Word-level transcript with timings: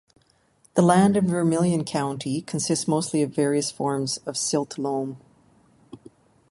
The 0.73 0.81
land 0.81 1.15
in 1.15 1.27
Vermilion 1.27 1.83
County 1.85 2.41
consists 2.41 2.87
mostly 2.87 3.21
of 3.21 3.35
various 3.35 3.69
forms 3.69 4.17
of 4.25 4.35
silt 4.35 4.79
loam. 4.79 5.17